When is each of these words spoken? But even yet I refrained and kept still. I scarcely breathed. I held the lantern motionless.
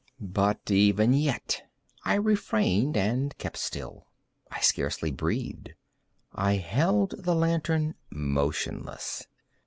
But 0.33 0.71
even 0.71 1.13
yet 1.13 1.61
I 2.03 2.15
refrained 2.15 2.97
and 2.97 3.37
kept 3.37 3.57
still. 3.57 4.07
I 4.49 4.59
scarcely 4.59 5.11
breathed. 5.11 5.75
I 6.33 6.55
held 6.55 7.13
the 7.19 7.35
lantern 7.35 7.93
motionless. 8.09 9.27